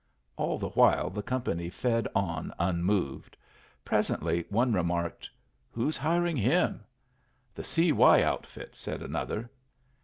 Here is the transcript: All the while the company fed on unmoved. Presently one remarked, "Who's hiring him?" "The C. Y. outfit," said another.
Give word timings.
All 0.35 0.57
the 0.57 0.69
while 0.69 1.11
the 1.11 1.21
company 1.21 1.69
fed 1.69 2.07
on 2.15 2.51
unmoved. 2.57 3.37
Presently 3.85 4.43
one 4.49 4.73
remarked, 4.73 5.29
"Who's 5.69 5.95
hiring 5.95 6.37
him?" 6.37 6.83
"The 7.53 7.63
C. 7.63 7.91
Y. 7.91 8.23
outfit," 8.23 8.71
said 8.73 9.03
another. 9.03 9.51